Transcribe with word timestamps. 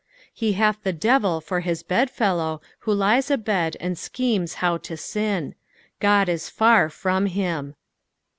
He 0.33 0.53
hath 0.53 0.81
the 0.81 0.93
devil 0.93 1.39
for 1.41 1.59
his 1.59 1.83
bed 1.83 2.09
fellow 2.09 2.59
who 2.79 2.91
lies 2.91 3.29
abed 3.29 3.77
and 3.79 3.95
schemes 3.95 4.55
how 4.55 4.77
to 4.79 4.97
sin. 4.97 5.53
Ood 6.03 6.27
is 6.27 6.49
far 6.49 6.89
from 6.89 7.27
him. 7.27 7.75